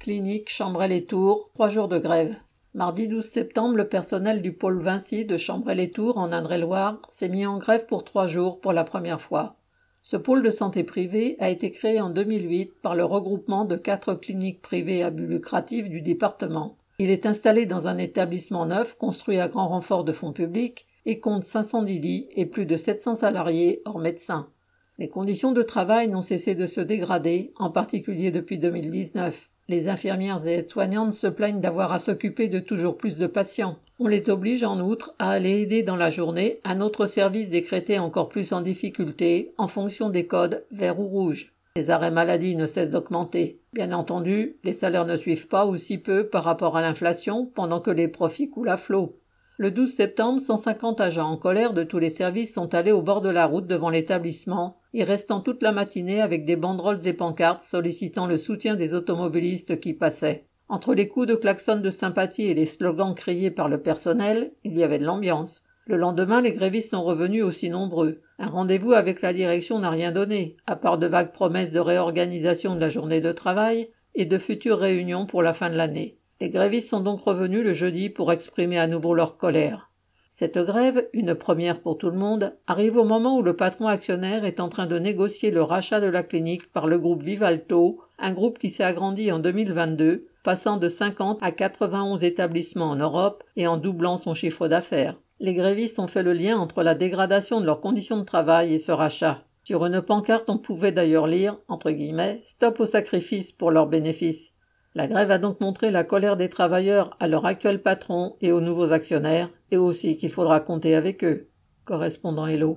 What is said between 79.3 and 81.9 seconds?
colère. Cette grève, une première